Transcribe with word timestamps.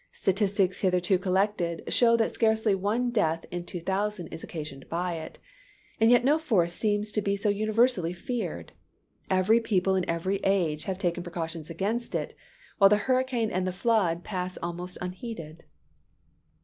Statistics 0.13 0.79
hitherto 0.79 1.19
collected 1.19 1.83
show 1.93 2.17
that 2.17 2.33
scarcely 2.33 2.73
one 2.73 3.11
death 3.11 3.45
in 3.51 3.65
two 3.67 3.79
thousand 3.79 4.25
is 4.29 4.43
occasioned 4.43 4.89
by 4.89 5.13
it. 5.13 5.37
And 5.99 6.09
yet 6.09 6.25
no 6.25 6.39
force 6.39 6.73
seems 6.73 7.11
to 7.11 7.21
be 7.21 7.35
so 7.35 7.49
universally 7.49 8.11
feared. 8.11 8.71
Every 9.29 9.59
people 9.59 9.93
in 9.93 10.09
every 10.09 10.37
age 10.37 10.85
have 10.85 10.97
taken 10.97 11.21
precautions 11.21 11.69
against 11.69 12.15
it, 12.15 12.33
while 12.79 12.89
the 12.89 12.97
hurricane 13.05 13.51
and 13.51 13.67
the 13.67 13.71
flood 13.71 14.23
pass 14.23 14.57
almost 14.63 14.97
unheeded. 15.01 15.65